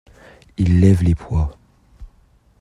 [0.57, 1.55] Il lève les poids.